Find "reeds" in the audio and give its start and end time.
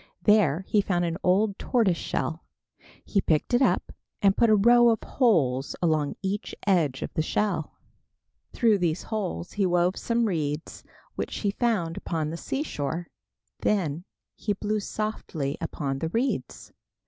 10.25-10.83, 16.09-16.73